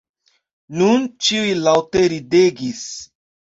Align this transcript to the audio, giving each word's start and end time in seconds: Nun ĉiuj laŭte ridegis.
Nun 0.79 1.05
ĉiuj 1.27 1.53
laŭte 1.67 2.03
ridegis. 2.17 2.83